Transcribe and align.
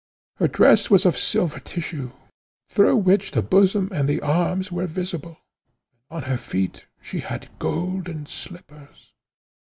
Her 0.37 0.47
dress 0.47 0.89
was 0.89 1.05
of 1.05 1.15
silver 1.15 1.59
tissue, 1.59 2.09
through 2.71 2.97
which 2.97 3.29
the 3.29 3.43
bosom 3.43 3.87
and 3.93 4.09
the 4.09 4.19
arms 4.19 4.71
were 4.71 4.87
visible, 4.87 5.37
and 6.09 6.23
on 6.23 6.23
her 6.23 6.37
feet 6.37 6.87
she 7.03 7.19
had 7.19 7.49
golden 7.59 8.25
slippers. 8.25 9.13